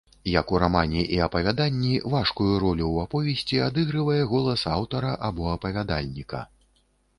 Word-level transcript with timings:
Як 0.39 0.43
ў 0.51 0.61
рамане 0.61 1.03
і 1.17 1.19
апавяданні, 1.25 1.91
важкую 2.13 2.47
ролю 2.63 2.87
ў 2.93 3.05
аповесці 3.09 3.61
адыгрывае 3.67 4.19
голас 4.33 4.67
аўтара 4.79 5.15
або 5.31 5.55
апавядальніка. 5.55 6.45